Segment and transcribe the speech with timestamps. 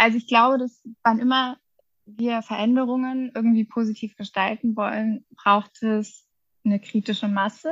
[0.00, 1.58] Also ich glaube, dass wann immer
[2.06, 6.26] wir Veränderungen irgendwie positiv gestalten wollen, braucht es
[6.64, 7.70] eine kritische Masse.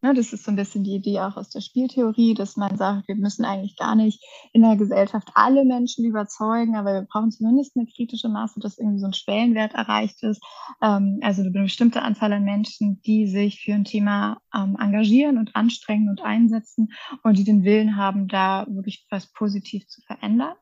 [0.00, 3.08] Ne, das ist so ein bisschen die Idee auch aus der Spieltheorie, dass man sagt,
[3.08, 7.76] wir müssen eigentlich gar nicht in der Gesellschaft alle Menschen überzeugen, aber wir brauchen zumindest
[7.76, 10.42] eine kritische Masse, dass irgendwie so ein Schwellenwert erreicht ist.
[10.80, 15.54] Ähm, also eine bestimmte Anzahl an Menschen, die sich für ein Thema ähm, engagieren und
[15.54, 20.54] anstrengen und einsetzen und die den Willen haben, da wirklich was positiv zu verändern.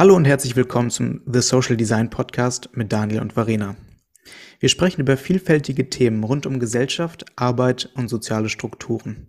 [0.00, 3.76] Hallo und herzlich willkommen zum The Social Design Podcast mit Daniel und Varena.
[4.58, 9.26] Wir sprechen über vielfältige Themen rund um Gesellschaft, Arbeit und soziale Strukturen.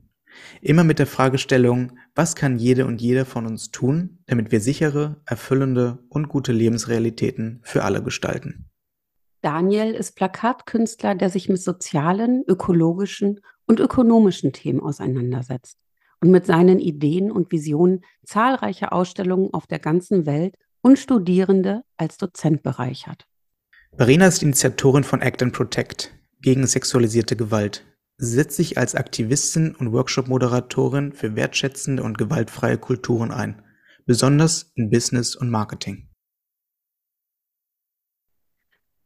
[0.62, 5.22] Immer mit der Fragestellung, was kann jede und jeder von uns tun, damit wir sichere,
[5.26, 8.70] erfüllende und gute Lebensrealitäten für alle gestalten.
[9.42, 15.82] Daniel ist Plakatkünstler, der sich mit sozialen, ökologischen und ökonomischen Themen auseinandersetzt
[16.22, 22.18] und mit seinen Ideen und Visionen zahlreiche Ausstellungen auf der ganzen Welt und Studierende als
[22.18, 23.28] Dozent bereichert.
[23.98, 27.86] Verena ist Initiatorin von Act and Protect gegen sexualisierte Gewalt.
[28.18, 33.64] Sie setzt sich als Aktivistin und Workshop-Moderatorin für wertschätzende und gewaltfreie Kulturen ein,
[34.06, 36.08] besonders in Business und Marketing.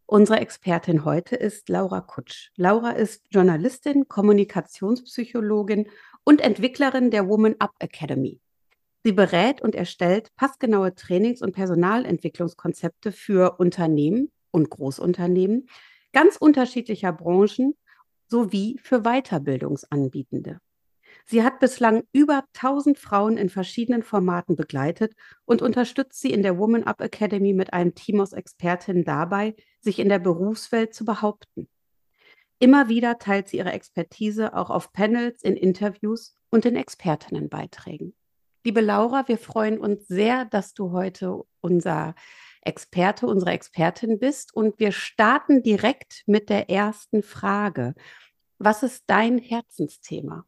[0.08, 2.52] Unsere Expertin heute ist Laura Kutsch.
[2.58, 5.88] Laura ist Journalistin, Kommunikationspsychologin
[6.26, 8.42] und Entwicklerin der Woman Up Academy.
[9.04, 15.70] Sie berät und erstellt passgenaue Trainings- und Personalentwicklungskonzepte für Unternehmen und Großunternehmen
[16.12, 17.76] ganz unterschiedlicher Branchen
[18.28, 20.60] sowie für Weiterbildungsanbietende.
[21.28, 25.14] Sie hat bislang über 1000 Frauen in verschiedenen Formaten begleitet
[25.46, 30.00] und unterstützt sie in der Woman Up Academy mit einem Team aus Expertinnen dabei, sich
[30.00, 31.68] in der Berufswelt zu behaupten.
[32.60, 38.14] Immer wieder teilt sie ihre Expertise auch auf Panels, in Interviews und in Expertinnenbeiträgen.
[38.64, 42.16] Liebe Laura, wir freuen uns sehr, dass du heute unser
[42.62, 44.54] Experte, unsere Expertin bist.
[44.54, 47.94] Und wir starten direkt mit der ersten Frage.
[48.58, 50.46] Was ist dein Herzensthema?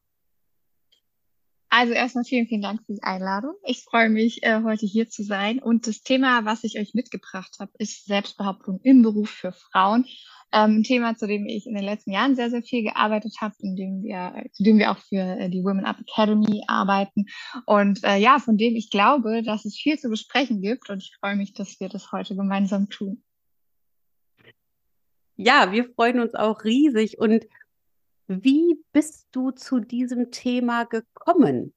[1.69, 3.53] Also erstmal vielen, vielen Dank für die Einladung.
[3.65, 5.59] Ich freue mich, äh, heute hier zu sein.
[5.59, 10.05] Und das Thema, was ich euch mitgebracht habe, ist Selbstbehauptung im Beruf für Frauen.
[10.53, 13.53] Ähm, ein Thema, zu dem ich in den letzten Jahren sehr, sehr viel gearbeitet habe,
[13.59, 17.25] in dem wir, zu dem wir auch für äh, die Women Up Academy arbeiten.
[17.65, 20.89] Und äh, ja, von dem ich glaube, dass es viel zu besprechen gibt.
[20.89, 23.23] Und ich freue mich, dass wir das heute gemeinsam tun.
[25.35, 27.19] Ja, wir freuen uns auch riesig.
[27.19, 27.45] Und
[28.27, 31.73] wie bist du zu diesem Thema gekommen?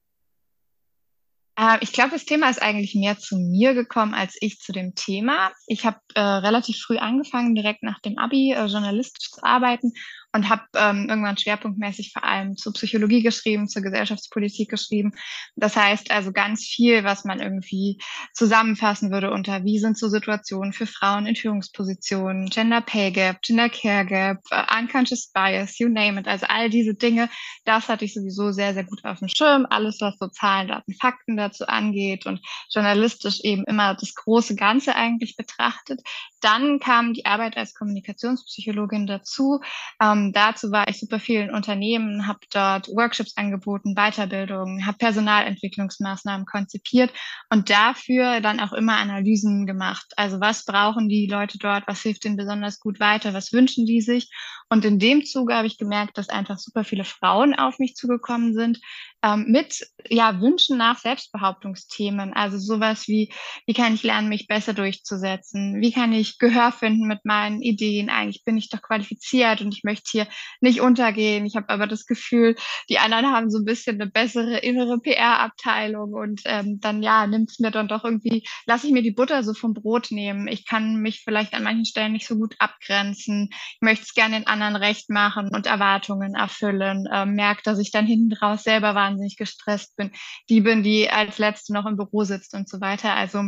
[1.57, 4.95] Äh, ich glaube, das Thema ist eigentlich mehr zu mir gekommen als ich zu dem
[4.95, 5.51] Thema.
[5.67, 9.93] Ich habe äh, relativ früh angefangen, direkt nach dem Abi äh, journalistisch zu arbeiten
[10.33, 15.11] und habe ähm, irgendwann schwerpunktmäßig vor allem zur Psychologie geschrieben, zur Gesellschaftspolitik geschrieben.
[15.55, 17.99] Das heißt also ganz viel, was man irgendwie
[18.33, 23.69] zusammenfassen würde unter wie sind so Situationen für Frauen in Führungspositionen, Gender Pay Gap, Gender
[23.69, 26.27] Care Gap, uh, Unconscious Bias, you name it.
[26.27, 27.29] Also all diese Dinge,
[27.65, 29.67] das hatte ich sowieso sehr, sehr gut auf dem Schirm.
[29.69, 32.39] Alles, was so Zahlen, Daten, Fakten dazu angeht und
[32.69, 36.01] journalistisch eben immer das große Ganze eigentlich betrachtet.
[36.39, 39.59] Dann kam die Arbeit als Kommunikationspsychologin dazu.
[40.01, 46.45] Ähm, ähm, dazu war ich super vielen Unternehmen, habe dort Workshops angeboten, Weiterbildungen, habe Personalentwicklungsmaßnahmen
[46.45, 47.11] konzipiert
[47.49, 50.13] und dafür dann auch immer Analysen gemacht.
[50.15, 54.01] Also was brauchen die Leute dort, was hilft ihnen besonders gut weiter, was wünschen die
[54.01, 54.29] sich?
[54.69, 58.53] Und in dem Zuge habe ich gemerkt, dass einfach super viele Frauen auf mich zugekommen
[58.53, 58.79] sind,
[59.23, 62.33] ähm, mit ja, Wünschen nach Selbstbehauptungsthemen.
[62.33, 63.31] Also sowas wie,
[63.67, 65.79] wie kann ich lernen, mich besser durchzusetzen?
[65.79, 68.09] Wie kann ich Gehör finden mit meinen Ideen?
[68.09, 70.27] Eigentlich bin ich doch qualifiziert und ich möchte hier
[70.59, 71.45] nicht untergehen.
[71.45, 72.55] Ich habe aber das Gefühl,
[72.89, 77.51] die anderen haben so ein bisschen eine bessere innere PR-Abteilung und ähm, dann ja, nimmt
[77.51, 80.47] es mir dann doch irgendwie, lasse ich mir die Butter so vom Brot nehmen.
[80.47, 83.49] Ich kann mich vielleicht an manchen Stellen nicht so gut abgrenzen.
[83.51, 87.07] Ich möchte es gerne den anderen recht machen und Erwartungen erfüllen.
[87.13, 90.11] Ähm, merke, dass ich dann hinten raus selber war wahnsinnig gestresst bin,
[90.49, 93.13] die bin, die als Letzte noch im Büro sitzt und so weiter.
[93.13, 93.43] Also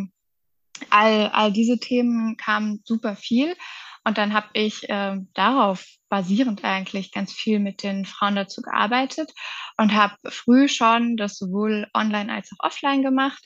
[0.89, 3.55] all, all diese Themen kamen super viel.
[4.05, 9.31] Und dann habe ich äh, darauf basierend eigentlich ganz viel mit den Frauen dazu gearbeitet
[9.77, 13.43] und habe früh schon das sowohl online als auch offline gemacht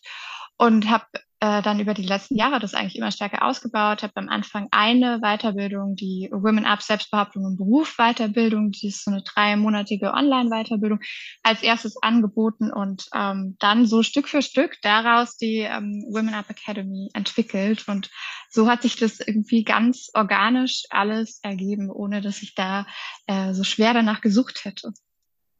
[0.57, 1.05] und habe
[1.39, 5.19] äh, dann über die letzten Jahre das eigentlich immer stärker ausgebaut, habe am Anfang eine
[5.19, 10.99] Weiterbildung, die Women Up Selbstbehauptung im Beruf Weiterbildung, die ist so eine dreimonatige Online-Weiterbildung,
[11.43, 16.49] als erstes angeboten und ähm, dann so Stück für Stück daraus die ähm, Women Up
[16.49, 18.09] Academy entwickelt und
[18.49, 22.87] so hat sich das irgendwie ganz organisch alles ergeben, ohne dass ich da
[23.27, 24.91] äh, so schwer danach gesucht hätte.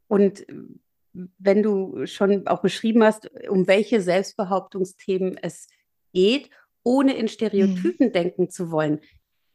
[0.08, 0.42] Und
[1.12, 5.68] wenn du schon auch beschrieben hast, um welche Selbstbehauptungsthemen es
[6.12, 6.50] geht,
[6.82, 8.12] ohne in Stereotypen mhm.
[8.12, 9.00] denken zu wollen,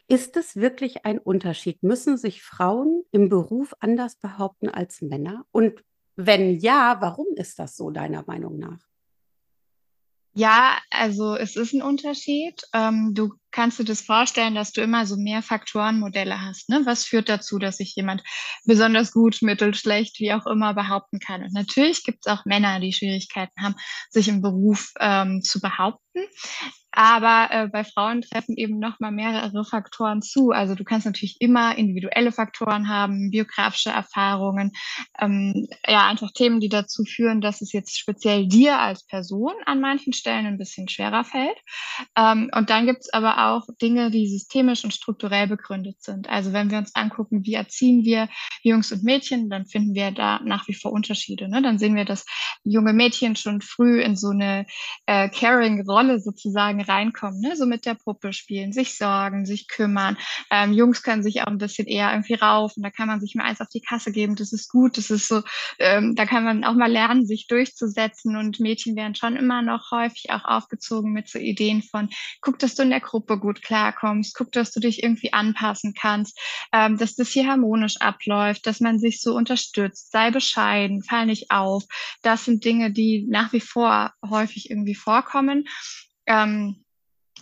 [0.07, 1.81] ist es wirklich ein Unterschied?
[1.81, 5.45] Müssen sich Frauen im Beruf anders behaupten als Männer?
[5.51, 5.83] Und
[6.15, 8.79] wenn ja, warum ist das so deiner Meinung nach?
[10.35, 12.61] Ja, also es ist ein Unterschied.
[12.73, 16.69] Ähm, du kannst dir das vorstellen, dass du immer so mehr Faktorenmodelle hast.
[16.69, 16.81] Ne?
[16.85, 18.23] Was führt dazu, dass sich jemand
[18.65, 21.43] besonders gut, mittel, schlecht, wie auch immer behaupten kann?
[21.43, 23.75] Und natürlich gibt es auch Männer, die Schwierigkeiten haben,
[24.09, 26.19] sich im Beruf ähm, zu behaupten.
[26.95, 30.51] Aber äh, bei Frauen treffen eben noch mal mehrere Faktoren zu.
[30.51, 34.71] Also du kannst natürlich immer individuelle Faktoren haben, biografische Erfahrungen,
[35.19, 39.81] ähm, ja einfach Themen, die dazu führen, dass es jetzt speziell dir als Person an
[39.81, 41.57] manchen Stellen ein bisschen schwerer fällt.
[42.15, 46.29] Ähm, und dann gibt es aber auch Dinge, die systemisch und strukturell begründet sind.
[46.29, 48.29] Also wenn wir uns angucken, wie erziehen wir
[48.61, 51.49] Jungs und Mädchen, dann finden wir da nach wie vor Unterschiede.
[51.49, 51.61] Ne?
[51.61, 52.25] Dann sehen wir, dass
[52.63, 54.65] junge Mädchen schon früh in so eine
[55.05, 57.55] äh, Caring-Rolle sozusagen reinkommen, ne?
[57.55, 60.17] so mit der Puppe spielen, sich sorgen, sich kümmern.
[60.49, 63.45] Ähm, Jungs können sich auch ein bisschen eher irgendwie raufen, da kann man sich mal
[63.45, 65.41] eins auf die Kasse geben, das ist gut, das ist so,
[65.79, 69.91] ähm, da kann man auch mal lernen, sich durchzusetzen und Mädchen werden schon immer noch
[69.91, 72.09] häufig auch aufgezogen mit so Ideen von,
[72.41, 76.39] guck, dass du in der Gruppe gut klarkommst, guck, dass du dich irgendwie anpassen kannst,
[76.71, 81.51] ähm, dass das hier harmonisch abläuft, dass man sich so unterstützt, sei bescheiden, fall nicht
[81.51, 81.83] auf.
[82.21, 85.65] Das sind Dinge, die nach wie vor häufig irgendwie vorkommen.
[86.25, 86.82] Ähm,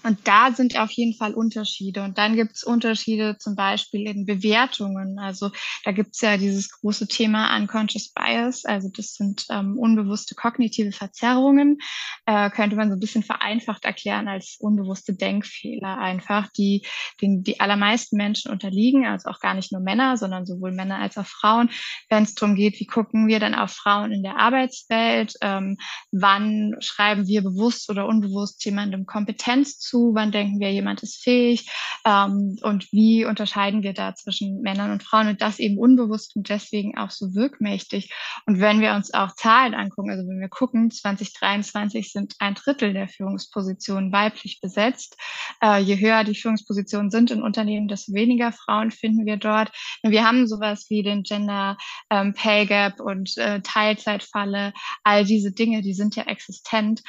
[0.03, 2.01] und da sind auf jeden Fall Unterschiede.
[2.03, 5.19] Und dann gibt es Unterschiede zum Beispiel in Bewertungen.
[5.19, 5.51] Also
[5.83, 8.65] da gibt es ja dieses große Thema Unconscious Bias.
[8.65, 11.77] Also das sind ähm, unbewusste kognitive Verzerrungen.
[12.25, 16.86] Äh, könnte man so ein bisschen vereinfacht erklären als unbewusste Denkfehler einfach, die
[17.21, 19.06] den die allermeisten Menschen unterliegen.
[19.06, 21.69] Also auch gar nicht nur Männer, sondern sowohl Männer als auch Frauen.
[22.09, 25.36] Wenn es darum geht, wie gucken wir dann auf Frauen in der Arbeitswelt?
[25.42, 25.77] Ähm,
[26.12, 29.90] wann schreiben wir bewusst oder unbewusst jemandem Kompetenz zu?
[29.91, 30.13] Zu?
[30.13, 31.69] Wann denken wir, jemand ist fähig?
[32.05, 35.27] Ähm, und wie unterscheiden wir da zwischen Männern und Frauen?
[35.27, 38.11] Und das eben unbewusst und deswegen auch so wirkmächtig.
[38.45, 42.93] Und wenn wir uns auch Zahlen angucken, also wenn wir gucken, 2023 sind ein Drittel
[42.93, 45.17] der Führungspositionen weiblich besetzt.
[45.61, 49.71] Äh, je höher die Führungspositionen sind in Unternehmen, desto weniger Frauen finden wir dort.
[50.03, 51.77] Und wir haben sowas wie den Gender
[52.09, 54.73] ähm, Pay Gap und äh, Teilzeitfalle.
[55.03, 57.01] All diese Dinge, die sind ja existent.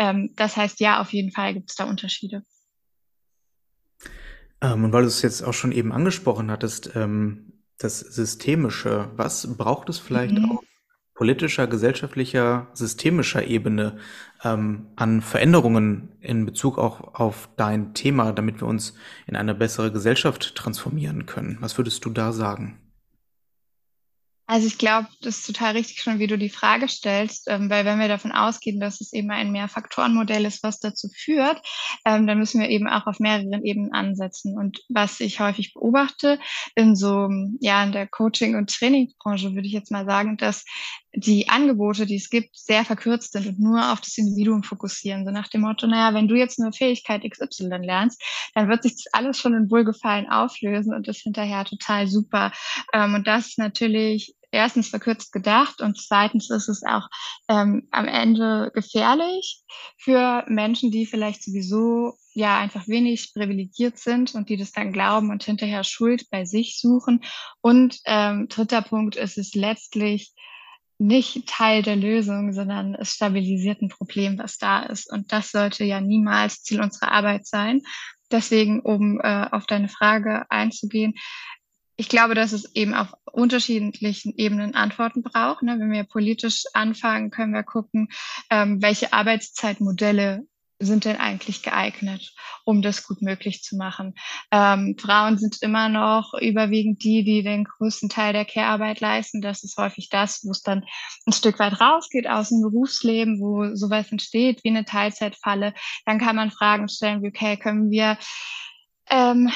[0.00, 2.42] Ähm, das heißt, ja, auf jeden Fall gibt es da Unterschiede.
[4.62, 9.58] Ähm, und weil du es jetzt auch schon eben angesprochen hattest, ähm, das Systemische, was
[9.58, 10.52] braucht es vielleicht mhm.
[10.52, 10.64] auf
[11.12, 13.98] politischer, gesellschaftlicher, systemischer Ebene
[14.42, 18.94] ähm, an Veränderungen in Bezug auch auf dein Thema, damit wir uns
[19.26, 21.58] in eine bessere Gesellschaft transformieren können?
[21.60, 22.78] Was würdest du da sagen?
[24.50, 27.84] Also ich glaube, das ist total richtig schon, wie du die Frage stellst, ähm, weil
[27.84, 31.62] wenn wir davon ausgehen, dass es eben ein Mehrfaktorenmodell ist, was dazu führt,
[32.04, 34.58] ähm, dann müssen wir eben auch auf mehreren Ebenen ansetzen.
[34.58, 36.40] Und was ich häufig beobachte
[36.74, 37.28] in so,
[37.60, 40.64] ja, in der Coaching- und Trainingsbranche, würde ich jetzt mal sagen, dass
[41.14, 45.24] die Angebote, die es gibt, sehr verkürzt sind und nur auf das Individuum fokussieren.
[45.24, 48.20] So nach dem Motto, naja, wenn du jetzt nur Fähigkeit XY lernst,
[48.54, 52.50] dann wird sich das alles schon in Wohlgefallen auflösen und ist hinterher total super.
[52.92, 57.08] Ähm, und das ist natürlich erstens verkürzt gedacht und zweitens ist es auch
[57.48, 59.62] ähm, am Ende gefährlich
[59.98, 65.30] für Menschen, die vielleicht sowieso ja einfach wenig privilegiert sind und die das dann glauben
[65.30, 67.22] und hinterher Schuld bei sich suchen.
[67.60, 70.32] Und ähm, dritter Punkt ist es letztlich
[70.98, 75.10] nicht Teil der Lösung, sondern es stabilisiert ein Problem, was da ist.
[75.10, 77.80] Und das sollte ja niemals Ziel unserer Arbeit sein.
[78.30, 81.14] Deswegen, um äh, auf deine Frage einzugehen,
[82.00, 85.62] ich glaube, dass es eben auf unterschiedlichen Ebenen Antworten braucht.
[85.62, 85.78] Ne?
[85.78, 88.08] Wenn wir politisch anfangen, können wir gucken,
[88.48, 90.46] ähm, welche Arbeitszeitmodelle
[90.78, 92.32] sind denn eigentlich geeignet,
[92.64, 94.14] um das gut möglich zu machen?
[94.50, 99.42] Ähm, Frauen sind immer noch überwiegend die, die den größten Teil der Care-Arbeit leisten.
[99.42, 100.86] Das ist häufig das, wo es dann
[101.26, 105.74] ein Stück weit rausgeht aus dem Berufsleben, wo sowas entsteht wie eine Teilzeitfalle.
[106.06, 108.16] Dann kann man Fragen stellen wie, okay, können wir
[109.10, 109.50] ähm,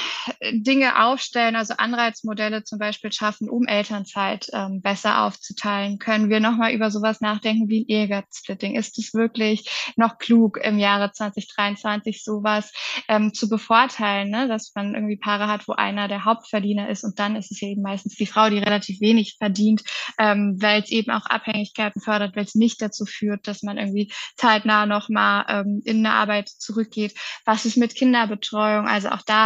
[0.52, 5.98] Dinge aufstellen, also Anreizmodelle zum Beispiel schaffen, um Elternzeit ähm, besser aufzuteilen?
[5.98, 8.74] Können wir nochmal über sowas nachdenken wie ein Ehegattensplitting?
[8.74, 12.72] Ist es wirklich noch klug im Jahre 2023 sowas
[13.08, 14.48] ähm, zu bevorteilen, ne?
[14.48, 17.82] dass man irgendwie Paare hat, wo einer der Hauptverdiener ist und dann ist es eben
[17.82, 19.82] meistens die Frau, die relativ wenig verdient,
[20.18, 24.12] ähm, weil es eben auch Abhängigkeiten fördert, weil es nicht dazu führt, dass man irgendwie
[24.36, 27.14] zeitnah nochmal ähm, in eine Arbeit zurückgeht.
[27.44, 28.88] Was ist mit Kinderbetreuung?
[28.88, 29.43] Also auch da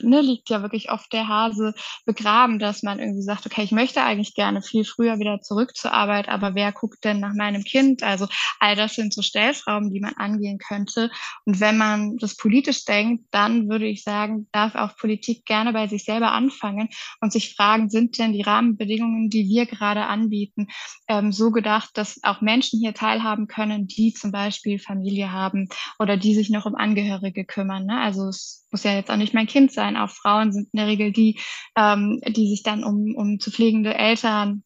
[0.00, 1.74] ne, liegt ja wirklich oft der Hase
[2.04, 5.92] begraben, dass man irgendwie sagt, okay, ich möchte eigentlich gerne viel früher wieder zurück zur
[5.92, 8.02] Arbeit, aber wer guckt denn nach meinem Kind?
[8.02, 8.26] Also
[8.60, 11.10] all das sind so Stellschrauben, die man angehen könnte.
[11.44, 15.86] Und wenn man das politisch denkt, dann würde ich sagen, darf auch Politik gerne bei
[15.86, 16.88] sich selber anfangen
[17.20, 20.68] und sich fragen, sind denn die Rahmenbedingungen, die wir gerade anbieten,
[21.08, 26.16] ähm, so gedacht, dass auch Menschen hier teilhaben können, die zum Beispiel Familie haben oder
[26.16, 27.86] die sich noch um Angehörige kümmern.
[27.86, 28.00] Ne?
[28.00, 29.96] Also es muss ja jetzt auch nicht mein Kind sein.
[29.96, 31.38] Auch Frauen sind in der Regel die,
[31.76, 34.62] ähm, die sich dann um, um zu pflegende Eltern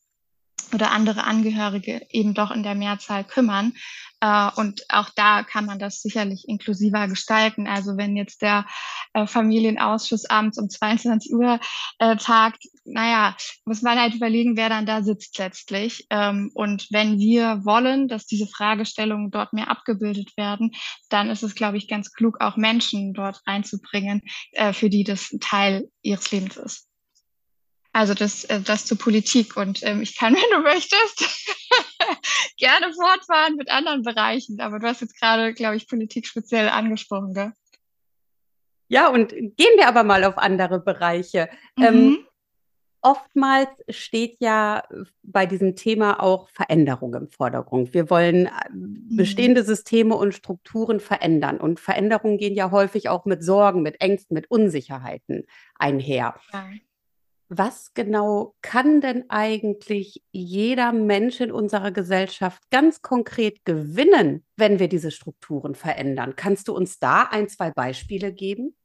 [0.72, 3.72] oder andere Angehörige eben doch in der Mehrzahl kümmern.
[4.20, 7.66] Äh, und auch da kann man das sicherlich inklusiver gestalten.
[7.66, 8.66] Also wenn jetzt der
[9.14, 11.58] äh, Familienausschuss abends um 22 Uhr
[11.98, 16.06] äh, tagt, naja, muss man halt überlegen, wer dann da sitzt letztlich.
[16.10, 20.72] Ähm, und wenn wir wollen, dass diese Fragestellungen dort mehr abgebildet werden,
[21.08, 24.22] dann ist es, glaube ich, ganz klug, auch Menschen dort reinzubringen,
[24.72, 26.90] für die das ein Teil ihres Lebens ist.
[27.92, 29.56] Also das, äh, das zur Politik.
[29.56, 31.56] Und ähm, ich kann, wenn du möchtest,
[32.56, 34.60] gerne fortfahren mit anderen Bereichen.
[34.60, 37.52] Aber du hast jetzt gerade, glaube ich, Politik speziell angesprochen, gell?
[38.88, 41.48] Ja, und gehen wir aber mal auf andere Bereiche.
[41.78, 42.14] Ähm, mhm.
[42.14, 42.26] Ähm,
[43.02, 44.82] oftmals steht ja
[45.22, 47.94] bei diesem Thema auch Veränderung im Vordergrund.
[47.94, 49.16] Wir wollen äh, mhm.
[49.16, 51.58] bestehende Systeme und Strukturen verändern.
[51.58, 55.44] Und Veränderungen gehen ja häufig auch mit Sorgen, mit Ängsten, mit Unsicherheiten
[55.78, 56.34] einher.
[56.52, 56.64] Ja
[57.50, 64.88] was genau kann denn eigentlich jeder Mensch in unserer Gesellschaft ganz konkret gewinnen, wenn wir
[64.88, 66.34] diese Strukturen verändern?
[66.36, 68.76] Kannst du uns da ein, zwei Beispiele geben?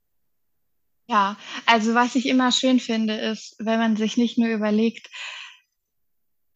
[1.08, 5.08] Ja, also was ich immer schön finde, ist, wenn man sich nicht nur überlegt,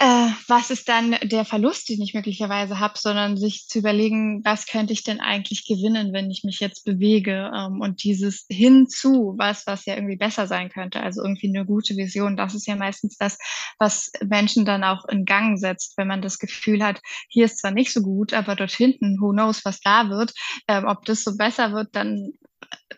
[0.02, 4.66] äh, was ist dann der Verlust, den ich möglicherweise habe, sondern sich zu überlegen, was
[4.66, 9.68] könnte ich denn eigentlich gewinnen, wenn ich mich jetzt bewege ähm, und dieses hinzu, was,
[9.68, 13.18] was ja irgendwie besser sein könnte, also irgendwie eine gute Vision, das ist ja meistens
[13.18, 13.38] das,
[13.78, 17.72] was Menschen dann auch in Gang setzt, wenn man das Gefühl hat, hier ist zwar
[17.72, 20.34] nicht so gut, aber dort hinten, who knows, was da wird,
[20.70, 22.32] ähm, ob das so besser wird, dann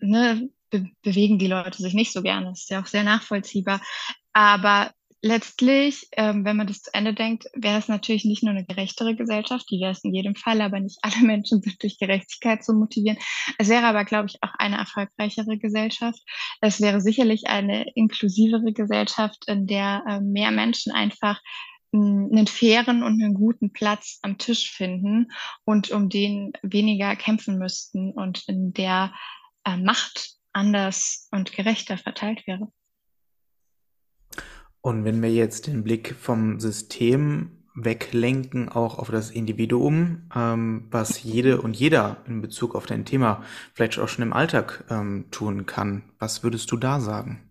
[0.01, 2.47] ne, be bewegen die Leute sich nicht so gerne.
[2.47, 3.81] Das ist ja auch sehr nachvollziehbar.
[4.33, 8.65] Aber letztlich, ähm, wenn man das zu Ende denkt, wäre es natürlich nicht nur eine
[8.65, 12.63] gerechtere Gesellschaft, die wäre es in jedem Fall, aber nicht alle Menschen sind durch Gerechtigkeit
[12.63, 13.17] zu motivieren.
[13.57, 16.19] Es wäre aber, glaube ich, auch eine erfolgreichere Gesellschaft.
[16.61, 21.39] Es wäre sicherlich eine inklusivere Gesellschaft, in der äh, mehr Menschen einfach
[21.93, 25.27] hm, einen fairen und einen guten Platz am Tisch finden
[25.65, 29.13] und um den weniger kämpfen müssten und in der
[29.65, 32.71] äh, Macht anders und gerechter verteilt wäre.
[34.81, 41.23] Und wenn wir jetzt den Blick vom System weglenken, auch auf das Individuum, ähm, was
[41.23, 43.43] jede und jeder in Bezug auf dein Thema
[43.73, 47.47] vielleicht auch schon im Alltag ähm, tun kann, was würdest du da sagen?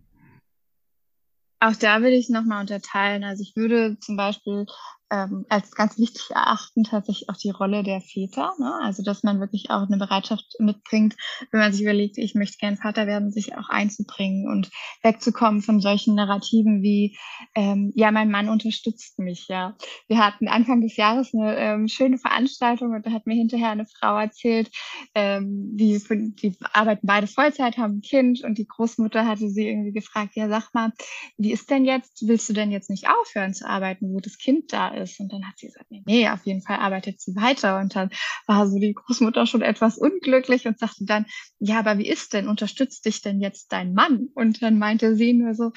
[1.59, 3.23] Auch da will ich nochmal unterteilen.
[3.23, 4.65] Also ich würde zum Beispiel
[5.11, 8.53] ähm, als ganz wichtig erachten tatsächlich auch die Rolle der Väter.
[8.59, 8.73] Ne?
[8.81, 11.15] Also dass man wirklich auch eine Bereitschaft mitbringt,
[11.51, 14.69] wenn man sich überlegt, ich möchte gern Vater werden, sich auch einzubringen und
[15.03, 17.17] wegzukommen von solchen Narrativen wie,
[17.55, 19.47] ähm, ja, mein Mann unterstützt mich.
[19.49, 19.75] Ja,
[20.07, 23.85] wir hatten Anfang des Jahres eine ähm, schöne Veranstaltung und da hat mir hinterher eine
[23.85, 24.71] Frau erzählt,
[25.13, 26.01] ähm, die,
[26.41, 30.47] die arbeiten beide Vollzeit, haben ein Kind und die Großmutter hatte sie irgendwie gefragt, ja,
[30.47, 30.93] sag mal,
[31.37, 34.71] wie ist denn jetzt, willst du denn jetzt nicht aufhören zu arbeiten, wo das Kind
[34.71, 35.00] da ist?
[35.01, 35.19] Ist.
[35.19, 37.79] Und dann hat sie gesagt, nee, nee, auf jeden Fall arbeitet sie weiter.
[37.79, 38.09] Und dann
[38.47, 41.25] war so die Großmutter schon etwas unglücklich und sagte dann,
[41.59, 44.29] ja, aber wie ist denn, unterstützt dich denn jetzt dein Mann?
[44.33, 45.71] Und dann meinte sie nur so,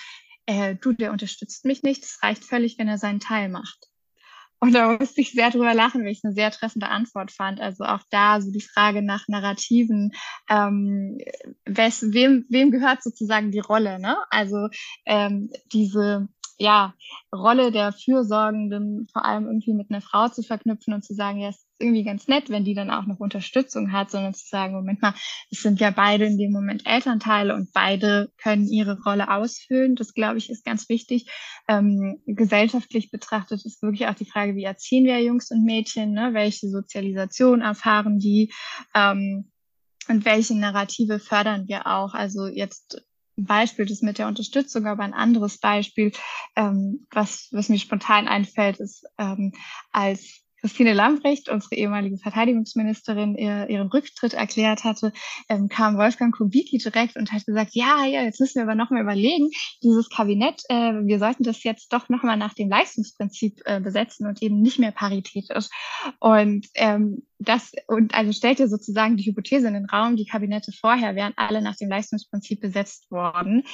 [0.47, 3.89] äh, du, der unterstützt mich nicht, es reicht völlig, wenn er seinen Teil macht.
[4.65, 7.61] Und da musste ich sehr drüber lachen, weil ich eine sehr treffende Antwort fand.
[7.61, 10.13] Also auch da so die Frage nach Narrativen,
[10.49, 11.19] ähm,
[11.67, 13.99] wes, wem, wem gehört sozusagen die Rolle?
[13.99, 14.17] Ne?
[14.31, 14.69] Also
[15.05, 16.95] ähm, diese ja,
[17.35, 21.49] Rolle der Fürsorgenden vor allem irgendwie mit einer Frau zu verknüpfen und zu sagen, ja,
[21.49, 24.75] es ist irgendwie ganz nett, wenn die dann auch noch Unterstützung hat, sondern zu sagen,
[24.75, 25.15] Moment mal,
[25.51, 29.97] es sind ja beide in dem Moment Elternteile und beide können ihre Rolle ausfüllen.
[29.97, 31.31] Das, glaube ich, ist ganz wichtig.
[31.67, 36.31] Ähm, gesellschaftlich betrachtet ist wirklich auch die Frage, wie erziehen wir Jungs und Mädchen, ne?
[36.33, 38.53] welche Sozialisation erfahren die
[38.95, 39.51] ähm,
[40.09, 42.15] und welche Narrative fördern wir auch.
[42.15, 43.03] Also jetzt
[43.37, 46.13] Beispiel das mit der Unterstützung, aber ein anderes Beispiel,
[46.57, 49.53] ähm, was, was mir spontan einfällt, ist, ähm,
[49.91, 55.13] als Christine Lambrecht, unsere ehemalige Verteidigungsministerin, ihr, ihren Rücktritt erklärt hatte,
[55.51, 59.03] ähm, kam Wolfgang Kubicki direkt und hat gesagt, ja, ja, jetzt müssen wir aber nochmal
[59.03, 59.51] überlegen,
[59.83, 64.41] dieses Kabinett, äh, wir sollten das jetzt doch nochmal nach dem Leistungsprinzip äh, besetzen und
[64.41, 65.67] eben nicht mehr paritätisch.
[66.19, 70.73] Und ähm, das, und also stellt ihr sozusagen die Hypothese in den Raum, die Kabinette
[70.73, 73.65] vorher wären alle nach dem Leistungsprinzip besetzt worden.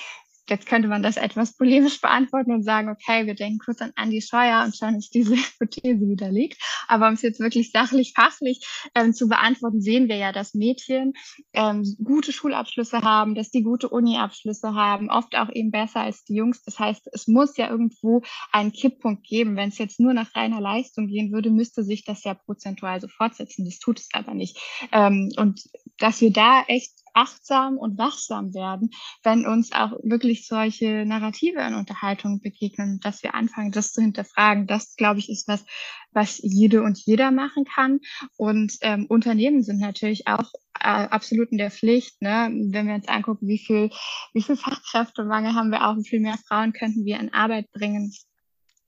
[0.49, 4.20] Jetzt könnte man das etwas polemisch beantworten und sagen, okay, wir denken kurz an Andi
[4.20, 6.61] Scheuer und schon ist diese Hypothese widerlegt.
[6.88, 11.14] Aber um es jetzt wirklich sachlich, fachlich ähm, zu beantworten, sehen wir ja, dass Mädchen
[11.52, 16.35] ähm, gute Schulabschlüsse haben, dass die gute Uni-Abschlüsse haben, oft auch eben besser als die
[16.35, 16.62] Jungs.
[16.62, 19.56] Das heißt, es muss ja irgendwo einen Kipppunkt geben.
[19.56, 23.09] Wenn es jetzt nur nach reiner Leistung gehen würde, müsste sich das ja prozentual so
[23.09, 23.64] fortsetzen.
[23.64, 24.59] Das tut es aber nicht.
[24.92, 25.62] Ähm, und
[25.99, 28.90] dass wir da echt achtsam und wachsam werden,
[29.23, 34.67] wenn uns auch wirklich solche Narrative in Unterhaltung begegnen, dass wir anfangen, das zu hinterfragen.
[34.67, 35.64] Das, glaube ich, ist was,
[36.12, 38.00] was jede und jeder machen kann.
[38.37, 42.21] Und ähm, Unternehmen sind natürlich auch äh, absolut in der Pflicht.
[42.23, 42.50] Ne?
[42.71, 43.90] Wenn wir uns angucken, wie viel,
[44.33, 48.12] wie viel Fachkräftemangel haben wir auch, wie viel mehr Frauen könnten wir in Arbeit bringen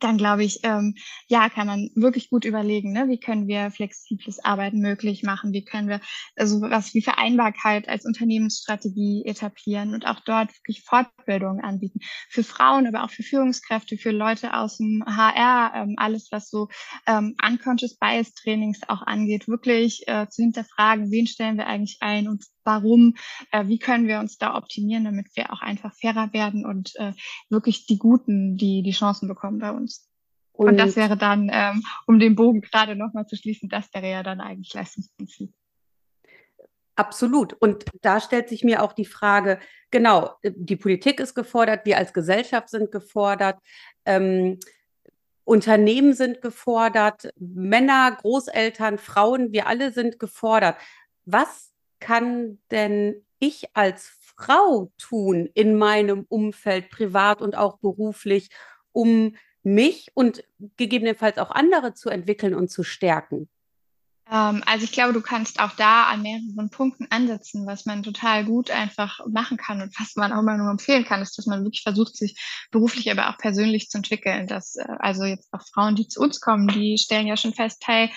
[0.03, 0.95] dann glaube ich, ähm,
[1.29, 3.09] ja, kann man wirklich gut überlegen, ne?
[3.09, 6.01] wie können wir flexibles Arbeiten möglich machen, wie können wir
[6.37, 12.01] also was wie Vereinbarkeit als Unternehmensstrategie etablieren und auch dort wirklich Fortbildungen anbieten.
[12.29, 16.69] Für Frauen, aber auch für Führungskräfte, für Leute aus dem HR, ähm, alles, was so
[17.07, 22.29] ähm, Unconscious Bias Trainings auch angeht, wirklich äh, zu hinterfragen, wen stellen wir eigentlich ein
[22.29, 23.15] und warum,
[23.51, 27.13] äh, wie können wir uns da optimieren, damit wir auch einfach fairer werden und äh,
[27.49, 30.09] wirklich die Guten, die die Chancen bekommen bei uns.
[30.53, 34.11] Und, und das wäre dann, ähm, um den Bogen gerade nochmal zu schließen, das wäre
[34.11, 35.53] ja dann eigentlich Leistungsprinzip.
[36.95, 37.55] Absolut.
[37.55, 39.59] Und da stellt sich mir auch die Frage,
[39.91, 43.59] genau, die Politik ist gefordert, wir als Gesellschaft sind gefordert,
[44.05, 44.59] ähm,
[45.45, 50.77] Unternehmen sind gefordert, Männer, Großeltern, Frauen, wir alle sind gefordert.
[51.25, 51.72] Was
[52.03, 58.51] kann denn ich als Frau tun in meinem Umfeld, privat und auch beruflich,
[58.93, 60.45] um mich und
[60.77, 63.49] gegebenenfalls auch andere zu entwickeln und zu stärken?
[64.31, 68.45] Ähm, also ich glaube, du kannst auch da an mehreren Punkten ansetzen, was man total
[68.45, 71.65] gut einfach machen kann und was man auch immer nur empfehlen kann, ist, dass man
[71.65, 72.41] wirklich versucht, sich
[72.71, 74.47] beruflich, aber auch persönlich zu entwickeln.
[74.47, 77.83] Dass, äh, also jetzt auch Frauen, die zu uns kommen, die stellen ja schon fest,
[77.87, 78.11] hey,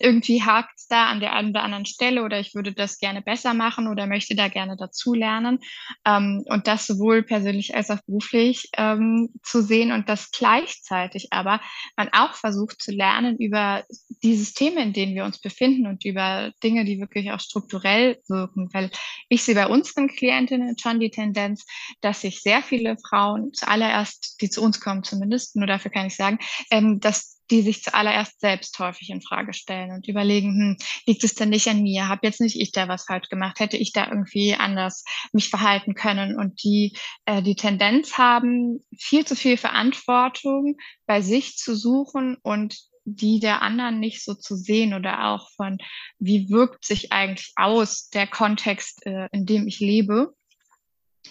[0.00, 3.22] irgendwie hakt es da an der einen oder anderen Stelle oder ich würde das gerne
[3.22, 5.60] besser machen oder möchte da gerne dazulernen.
[6.06, 11.60] Ähm, und das sowohl persönlich als auch beruflich ähm, zu sehen und das gleichzeitig aber
[11.96, 13.84] man auch versucht zu lernen über
[14.22, 18.68] die Systeme, in denen wir uns befinden und über Dinge, die wirklich auch strukturell wirken.
[18.72, 18.90] Weil
[19.28, 21.66] ich sehe bei unseren Klientinnen schon die Tendenz,
[22.00, 26.16] dass sich sehr viele Frauen zuallererst, die zu uns kommen zumindest, nur dafür kann ich
[26.16, 26.38] sagen,
[26.70, 31.34] ähm, dass die sich zuallererst selbst häufig in Frage stellen und überlegen, hm, liegt es
[31.34, 32.08] denn nicht an mir?
[32.08, 33.60] Hab jetzt nicht ich da was falsch gemacht?
[33.60, 36.38] Hätte ich da irgendwie anders mich verhalten können?
[36.38, 42.78] Und die äh, die Tendenz haben, viel zu viel Verantwortung bei sich zu suchen und
[43.04, 45.78] die der anderen nicht so zu sehen oder auch von,
[46.18, 50.34] wie wirkt sich eigentlich aus der Kontext, äh, in dem ich lebe.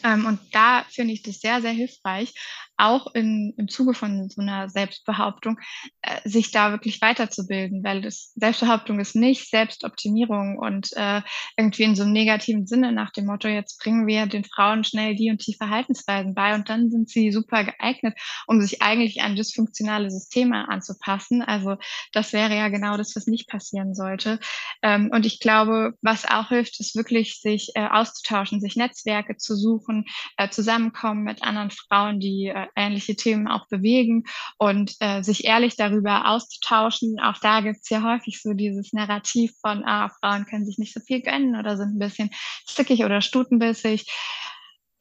[0.04, 2.34] Ähm, und da finde ich das sehr, sehr hilfreich,
[2.80, 5.60] auch in, im Zuge von so einer Selbstbehauptung,
[6.02, 11.22] äh, sich da wirklich weiterzubilden, weil das Selbstbehauptung ist nicht Selbstoptimierung und äh,
[11.58, 15.16] irgendwie in so einem negativen Sinne nach dem Motto, jetzt bringen wir den Frauen schnell
[15.16, 19.36] die und die Verhaltensweisen bei und dann sind sie super geeignet, um sich eigentlich an
[19.36, 21.42] dysfunktionale Systeme anzupassen.
[21.42, 21.76] Also
[22.14, 24.40] das wäre ja genau das, was nicht passieren sollte.
[24.82, 29.56] Ähm, und ich glaube, was auch hilft, ist wirklich sich äh, auszutauschen, sich Netzwerke zu
[29.56, 30.06] suchen,
[30.38, 34.26] äh, zusammenkommen mit anderen Frauen, die äh, ähnliche Themen auch bewegen
[34.58, 37.20] und äh, sich ehrlich darüber auszutauschen.
[37.20, 40.94] Auch da gibt es ja häufig so dieses Narrativ von, ah, Frauen können sich nicht
[40.94, 42.32] so viel gönnen oder sind ein bisschen
[42.66, 44.06] zickig oder stutenbissig.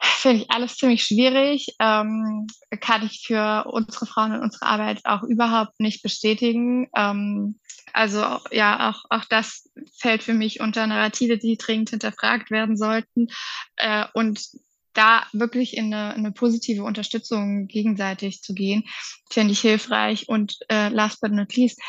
[0.01, 1.75] Finde ich alles ziemlich schwierig.
[1.81, 2.47] Ähm,
[2.81, 6.89] kann ich für unsere Frauen und unsere Arbeit auch überhaupt nicht bestätigen.
[6.95, 7.59] Ähm,
[7.93, 8.21] also
[8.53, 13.29] ja, auch, auch das fällt für mich unter Narrative, die dringend hinterfragt werden sollten.
[13.77, 14.41] Äh, und
[14.95, 18.85] da wirklich in eine, eine positive Unterstützung gegenseitig zu gehen,
[19.31, 20.29] finde ich hilfreich.
[20.29, 21.81] Und äh, last but not least,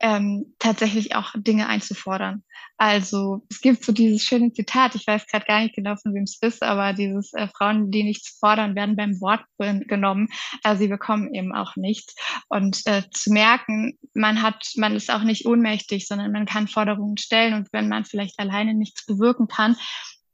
[0.00, 2.44] ähm, tatsächlich auch Dinge einzufordern.
[2.76, 6.22] Also es gibt so dieses schöne Zitat, ich weiß gerade gar nicht genau, von wem
[6.22, 10.28] es ist, aber dieses äh, Frauen, die nichts fordern, werden beim Wort genommen.
[10.62, 12.14] Äh, sie bekommen eben auch nichts.
[12.48, 17.16] Und äh, zu merken, man hat, man ist auch nicht ohnmächtig, sondern man kann Forderungen
[17.16, 19.76] stellen und wenn man vielleicht alleine nichts bewirken kann,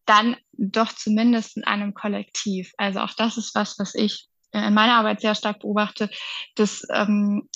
[0.06, 2.72] dann doch zumindest in einem Kollektiv.
[2.76, 6.08] Also auch das ist was, was ich in meiner Arbeit sehr stark beobachte,
[6.54, 7.48] dass ähm,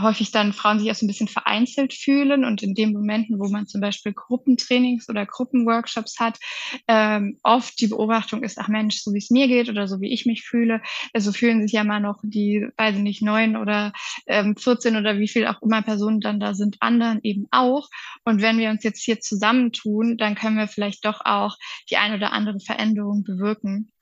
[0.00, 3.48] häufig dann Frauen sich auch so ein bisschen vereinzelt fühlen und in den Momenten, wo
[3.48, 6.38] man zum Beispiel Gruppentrainings oder Gruppenworkshops hat,
[6.88, 10.12] ähm, oft die Beobachtung ist, ach Mensch, so wie es mir geht oder so wie
[10.12, 13.92] ich mich fühle, also fühlen sich ja mal noch die, weiß ich nicht, neun oder
[14.26, 17.88] ähm, 14 oder wie viel auch immer Personen dann da sind, anderen eben auch.
[18.24, 21.56] Und wenn wir uns jetzt hier zusammentun, dann können wir vielleicht doch auch
[21.90, 23.92] die ein oder andere Veränderung bewirken.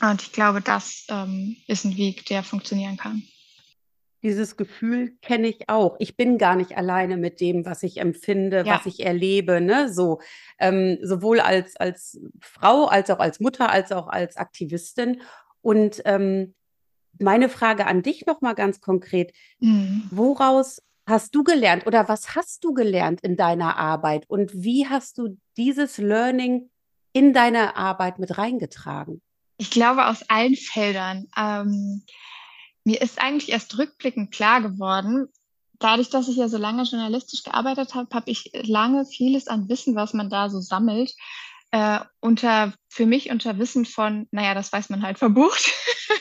[0.00, 3.22] Und ich glaube, das ähm, ist ein Weg, der funktionieren kann.
[4.26, 5.94] Dieses Gefühl kenne ich auch.
[6.00, 8.74] Ich bin gar nicht alleine mit dem, was ich empfinde, ja.
[8.74, 9.60] was ich erlebe.
[9.60, 9.92] Ne?
[9.92, 10.18] So,
[10.58, 15.22] ähm, sowohl als, als Frau, als auch als Mutter, als auch als Aktivistin.
[15.62, 16.56] Und ähm,
[17.20, 20.08] meine Frage an dich noch mal ganz konkret: mhm.
[20.10, 25.18] Woraus hast du gelernt oder was hast du gelernt in deiner Arbeit und wie hast
[25.18, 26.68] du dieses Learning
[27.12, 29.22] in deine Arbeit mit reingetragen?
[29.56, 31.28] Ich glaube aus allen Feldern.
[31.38, 32.02] Ähm,
[32.86, 35.28] mir ist eigentlich erst rückblickend klar geworden,
[35.80, 39.96] dadurch, dass ich ja so lange journalistisch gearbeitet habe, habe ich lange vieles an Wissen,
[39.96, 41.12] was man da so sammelt,
[41.72, 45.68] äh, unter für mich unter Wissen von, naja, das weiß man halt verbucht,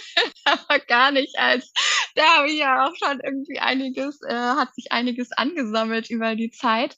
[0.45, 1.71] aber gar nicht als
[2.15, 6.49] da habe ich ja auch schon irgendwie einiges, äh, hat sich einiges angesammelt über die
[6.49, 6.95] Zeit.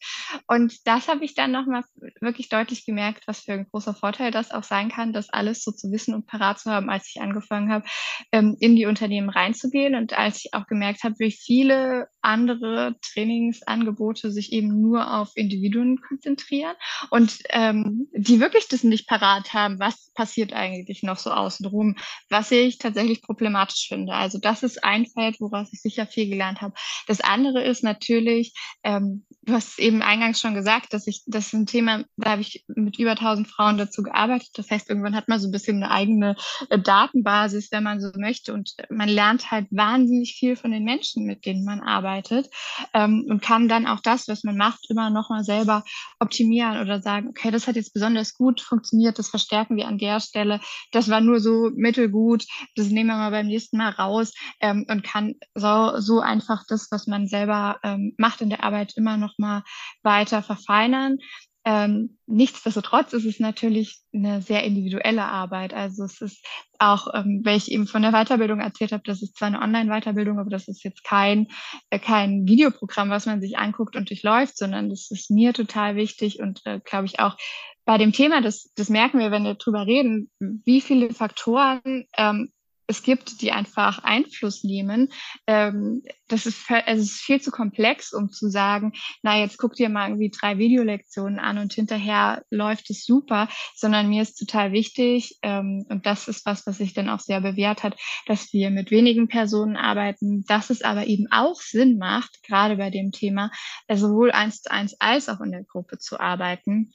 [0.47, 1.84] Und das habe ich dann nochmal
[2.21, 5.71] wirklich deutlich gemerkt, was für ein großer Vorteil das auch sein kann, das alles so
[5.71, 7.86] zu wissen und parat zu haben, als ich angefangen habe,
[8.32, 9.95] ähm, in die Unternehmen reinzugehen.
[9.95, 15.99] Und als ich auch gemerkt habe, wie viele andere Trainingsangebote sich eben nur auf Individuen
[16.01, 16.75] konzentrieren
[17.10, 21.95] und ähm, die wirklich das nicht parat haben, was passiert eigentlich noch so außenrum,
[22.30, 24.13] was ich tatsächlich problematisch finde.
[24.13, 26.74] Also das ist ein Feld, woraus ich sicher viel gelernt habe.
[27.08, 31.54] Das andere ist natürlich, ähm, du hast eben eingangs schon gesagt, dass ich, das ist
[31.54, 34.50] ein Thema, da habe ich mit über 1000 Frauen dazu gearbeitet.
[34.56, 36.36] Das heißt, irgendwann hat man so ein bisschen eine eigene
[36.70, 38.54] äh, Datenbasis, wenn man so möchte.
[38.54, 42.50] Und man lernt halt wahnsinnig viel von den Menschen, mit denen man arbeitet
[42.93, 45.84] ähm, und kann dann auch das, was man macht, immer noch mal selber
[46.20, 50.20] optimieren oder sagen, okay, das hat jetzt besonders gut funktioniert, das verstärken wir an der
[50.20, 50.60] Stelle.
[50.91, 54.97] Das war nur so mittelgut, das nehmen wir mal beim nächsten Mal raus ähm, und
[55.02, 59.38] kann so, so einfach das, was man selber ähm, macht in der Arbeit, immer noch
[59.38, 59.64] mal
[60.04, 61.18] weiter verfeinern.
[61.66, 65.74] Ähm, nichtsdestotrotz ist es natürlich eine sehr individuelle Arbeit.
[65.74, 66.46] Also es ist
[66.80, 70.40] auch, ähm, weil ich eben von der Weiterbildung erzählt habe, das ist zwar eine Online-Weiterbildung,
[70.40, 71.48] aber das ist jetzt kein,
[71.90, 76.40] äh, kein Videoprogramm, was man sich anguckt und durchläuft, sondern das ist mir total wichtig
[76.40, 77.36] und äh, glaube ich auch
[77.84, 82.52] bei dem Thema, das, das merken wir, wenn wir drüber reden, wie viele Faktoren ähm,
[82.88, 85.10] es gibt, die einfach Einfluss nehmen.
[85.45, 89.89] Ähm, das ist, es ist viel zu komplex, um zu sagen, na, jetzt guck dir
[89.89, 95.38] mal irgendwie drei Videolektionen an und hinterher läuft es super, sondern mir ist total wichtig,
[95.41, 98.89] ähm, und das ist was, was sich dann auch sehr bewährt hat, dass wir mit
[98.89, 103.52] wenigen Personen arbeiten, dass es aber eben auch Sinn macht, gerade bei dem Thema,
[103.93, 106.93] sowohl eins zu eins als auch in der Gruppe zu arbeiten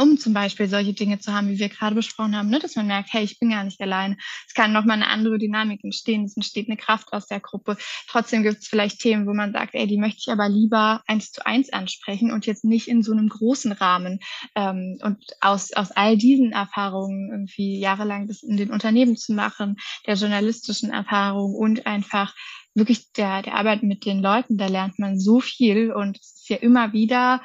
[0.00, 2.58] um zum Beispiel solche Dinge zu haben, wie wir gerade besprochen haben, ne?
[2.58, 4.16] dass man merkt, hey, ich bin gar nicht alleine.
[4.48, 7.76] Es kann nochmal eine andere Dynamik entstehen, es entsteht eine Kraft aus der Gruppe.
[8.08, 11.32] Trotzdem gibt es vielleicht Themen, wo man sagt, ey, die möchte ich aber lieber eins
[11.32, 14.20] zu eins ansprechen und jetzt nicht in so einem großen Rahmen.
[14.54, 19.76] Ähm, und aus, aus all diesen Erfahrungen irgendwie jahrelang das in den Unternehmen zu machen,
[20.06, 22.34] der journalistischen Erfahrung und einfach
[22.74, 26.48] wirklich der, der Arbeit mit den Leuten, da lernt man so viel und es ist
[26.48, 27.42] ja immer wieder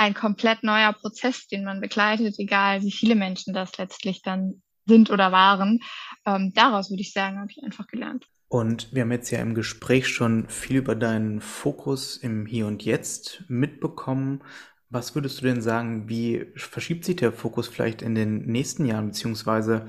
[0.00, 5.10] ein komplett neuer Prozess, den man begleitet, egal wie viele Menschen das letztlich dann sind
[5.10, 5.80] oder waren.
[6.24, 8.26] Ähm, daraus würde ich sagen, habe ich einfach gelernt.
[8.48, 12.82] Und wir haben jetzt ja im Gespräch schon viel über deinen Fokus im Hier und
[12.82, 14.42] Jetzt mitbekommen.
[14.88, 19.08] Was würdest du denn sagen, wie verschiebt sich der Fokus vielleicht in den nächsten Jahren,
[19.08, 19.86] beziehungsweise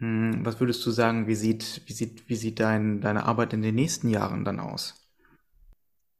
[0.00, 3.52] mh, hm, was würdest du sagen, wie sieht, wie sieht, wie sieht dein, deine Arbeit
[3.52, 5.08] in den nächsten Jahren dann aus?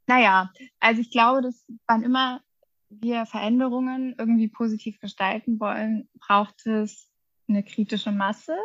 [0.06, 2.40] Naja, also ich glaube, dass wann immer
[3.00, 7.08] wir Veränderungen irgendwie positiv gestalten wollen, braucht es
[7.48, 8.56] eine kritische Masse.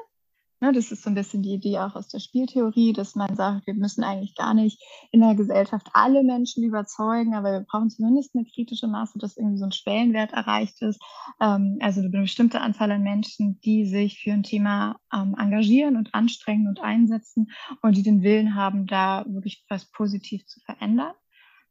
[0.59, 3.67] Ne, das ist so ein bisschen die Idee auch aus der Spieltheorie, dass man sagt,
[3.67, 8.33] wir müssen eigentlich gar nicht in der Gesellschaft alle Menschen überzeugen, aber wir brauchen zumindest
[8.33, 10.99] eine kritische Masse, dass irgendwie so ein Schwellenwert erreicht ist.
[11.39, 16.15] Ähm, also eine bestimmte Anzahl an Menschen, die sich für ein Thema ähm, engagieren und
[16.15, 17.51] anstrengen und einsetzen
[17.83, 21.13] und die den Willen haben, da wirklich was positiv zu verändern.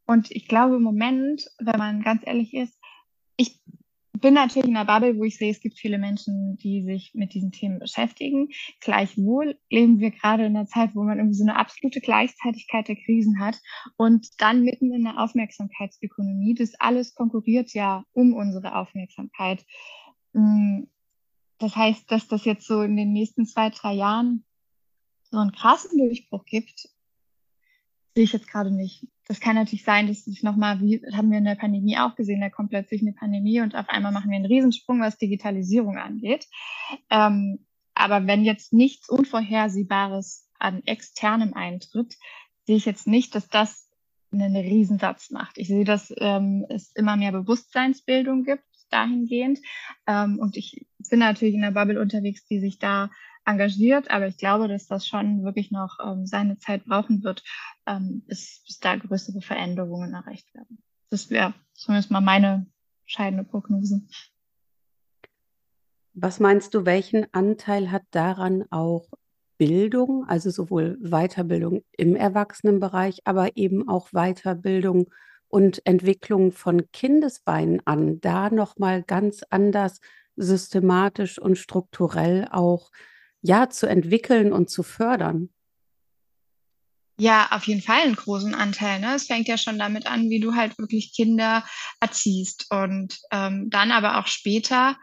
[0.07, 2.79] Und ich glaube im Moment, wenn man ganz ehrlich ist,
[3.37, 3.61] ich
[4.21, 7.35] bin natürlich in einer Bubble, wo ich sehe, es gibt viele Menschen, die sich mit
[7.35, 8.49] diesen Themen beschäftigen.
[8.81, 12.97] Gleichwohl leben wir gerade in einer Zeit, wo man irgendwie so eine absolute Gleichzeitigkeit der
[12.97, 13.61] Krisen hat
[13.97, 16.55] und dann mitten in der Aufmerksamkeitsökonomie.
[16.55, 19.65] Das alles konkurriert ja um unsere Aufmerksamkeit.
[20.33, 20.85] Mm,
[21.59, 24.45] das heißt, dass das jetzt so in den nächsten zwei, drei Jahren
[25.31, 26.89] so einen krassen Durchbruch gibt,
[28.17, 29.07] sehe ich jetzt gerade nicht.
[29.29, 32.41] Das kann natürlich sein, dass sich nochmal, wie haben wir in der Pandemie auch gesehen,
[32.41, 36.47] da kommt plötzlich eine Pandemie und auf einmal machen wir einen Riesensprung, was Digitalisierung angeht.
[37.11, 42.17] Ähm, aber wenn jetzt nichts Unvorhersehbares an externem eintritt,
[42.65, 43.91] sehe ich jetzt nicht, dass das
[44.33, 45.59] einen Riesensatz macht.
[45.59, 49.59] Ich sehe, dass ähm, es immer mehr Bewusstseinsbildung gibt dahingehend.
[50.07, 53.11] Ähm, und ich bin natürlich in der Bubble unterwegs, die sich da
[53.47, 57.43] engagiert, aber ich glaube, dass das schon wirklich noch ähm, seine Zeit brauchen wird,
[57.87, 60.83] ähm, bis, bis da größere Veränderungen erreicht werden.
[61.11, 62.67] Das wäre zumindest mal meine
[63.07, 64.03] scheidende Prognose.
[66.15, 69.09] Was meinst du, welchen Anteil hat daran auch
[69.59, 75.11] Bildung, also sowohl Weiterbildung im Erwachsenenbereich, aber eben auch Weiterbildung
[75.49, 80.01] und Entwicklung von Kindesbeinen an, da nochmal ganz anders
[80.37, 82.91] systematisch und strukturell auch
[83.43, 85.51] ja zu entwickeln und zu fördern?
[87.19, 89.01] Ja, auf jeden Fall einen großen Anteil.
[89.01, 89.15] Ne?
[89.15, 91.65] Es fängt ja schon damit an, wie du halt wirklich Kinder
[91.99, 94.97] erziehst und ähm, dann aber auch später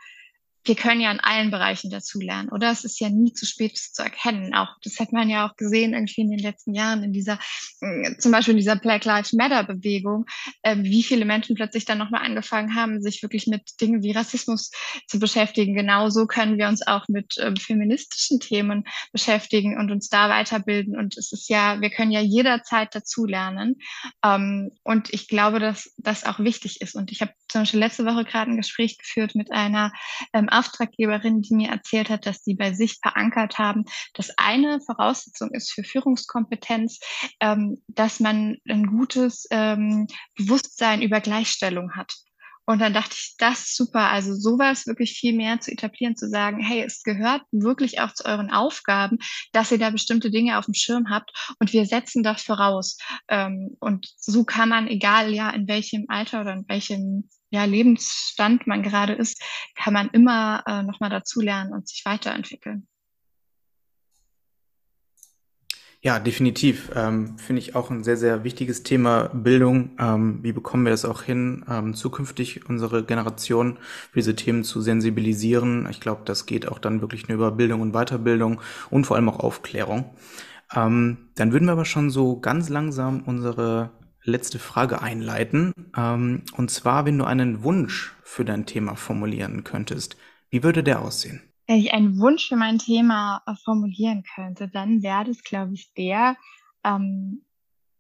[0.66, 2.72] wir können ja in allen Bereichen dazulernen, oder?
[2.72, 4.54] Es ist ja nie zu spät zu erkennen.
[4.54, 7.38] Auch das hat man ja auch gesehen irgendwie in den letzten Jahren in dieser,
[7.82, 10.26] äh, zum Beispiel in dieser Black Lives Matter Bewegung,
[10.62, 14.72] äh, wie viele Menschen plötzlich dann nochmal angefangen haben, sich wirklich mit Dingen wie Rassismus
[15.08, 15.76] zu beschäftigen.
[15.76, 20.98] Genauso können wir uns auch mit ähm, feministischen Themen beschäftigen und uns da weiterbilden.
[20.98, 23.76] Und es ist ja, wir können ja jederzeit dazulernen.
[24.24, 26.96] Ähm, und ich glaube, dass das auch wichtig ist.
[26.96, 29.92] Und ich habe zum Beispiel letzte Woche gerade ein Gespräch geführt mit einer
[30.34, 35.52] ähm, Auftraggeberin, die mir erzählt hat, dass sie bei sich verankert haben, dass eine Voraussetzung
[35.52, 37.00] ist für Führungskompetenz,
[37.40, 42.14] ähm, dass man ein gutes ähm, Bewusstsein über Gleichstellung hat.
[42.66, 44.10] Und dann dachte ich, das ist super.
[44.10, 48.26] Also sowas wirklich viel mehr zu etablieren, zu sagen, hey, es gehört wirklich auch zu
[48.26, 49.18] euren Aufgaben,
[49.52, 52.98] dass ihr da bestimmte Dinge auf dem Schirm habt und wir setzen das voraus.
[53.28, 58.66] Ähm, und so kann man, egal ja in welchem Alter oder in welchem ja, Lebensstand
[58.66, 59.40] man gerade ist,
[59.76, 62.88] kann man immer äh, nochmal dazulernen und sich weiterentwickeln.
[66.02, 66.90] Ja, definitiv.
[66.96, 69.92] Ähm, Finde ich auch ein sehr, sehr wichtiges Thema Bildung.
[70.00, 73.78] Ähm, wie bekommen wir das auch hin, ähm, zukünftig unsere Generation
[74.12, 75.88] für diese Themen zu sensibilisieren?
[75.92, 79.30] Ich glaube, das geht auch dann wirklich nur über Bildung und Weiterbildung und vor allem
[79.30, 80.10] auch Aufklärung.
[80.76, 83.92] Ähm, dann würden wir aber schon so ganz langsam unsere
[84.24, 85.74] letzte Frage einleiten.
[85.96, 90.18] Ähm, und zwar, wenn du einen Wunsch für dein Thema formulieren könntest,
[90.50, 91.42] wie würde der aussehen?
[91.68, 95.94] Wenn ich einen Wunsch für mein Thema äh, formulieren könnte, dann wäre das, glaube ich,
[95.94, 96.36] der,
[96.84, 97.46] ähm,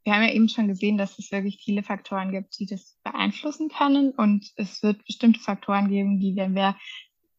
[0.03, 3.69] wir haben ja eben schon gesehen, dass es wirklich viele Faktoren gibt, die das beeinflussen
[3.69, 4.11] können.
[4.11, 6.75] Und es wird bestimmte Faktoren geben, die werden wir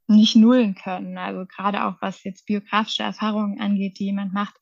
[0.06, 1.18] nicht nullen können.
[1.18, 4.54] Also gerade auch was jetzt biografische Erfahrungen angeht, die jemand macht,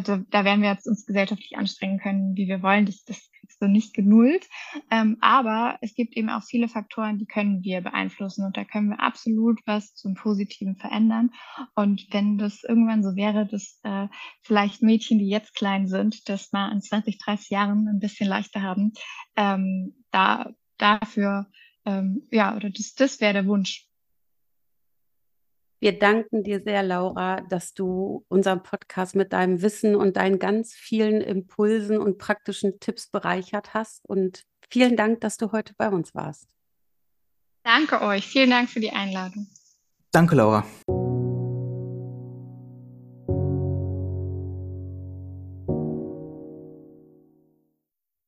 [0.00, 2.86] da, da werden wir jetzt uns gesellschaftlich anstrengen können, wie wir wollen.
[2.86, 4.48] Das, das kriegst du nicht genullt.
[4.90, 8.90] Ähm, aber es gibt eben auch viele Faktoren, die können wir beeinflussen und da können
[8.90, 11.30] wir absolut was zum Positiven verändern.
[11.74, 14.08] Und wenn das irgendwann so wäre, dass äh,
[14.42, 18.62] vielleicht Mädchen, die jetzt klein sind, das mal in 20, 30 Jahren ein bisschen leichter
[18.62, 18.92] haben,
[19.36, 21.46] ähm, da dafür,
[21.84, 23.86] ähm, ja, oder das, das wäre der Wunsch.
[25.80, 30.72] Wir danken dir sehr, Laura, dass du unseren Podcast mit deinem Wissen und deinen ganz
[30.72, 34.00] vielen Impulsen und praktischen Tipps bereichert hast.
[34.08, 36.48] Und vielen Dank, dass du heute bei uns warst.
[37.64, 38.26] Danke euch.
[38.26, 39.46] Vielen Dank für die Einladung.
[40.10, 40.64] Danke, Laura.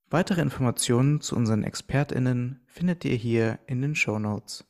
[0.09, 4.65] Weitere Informationen zu unseren ExpertInnen findet ihr hier in den Show Notes.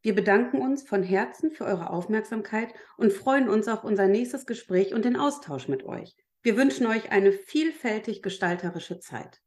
[0.00, 4.94] Wir bedanken uns von Herzen für eure Aufmerksamkeit und freuen uns auf unser nächstes Gespräch
[4.94, 6.14] und den Austausch mit euch.
[6.42, 9.40] Wir wünschen euch eine vielfältig gestalterische Zeit.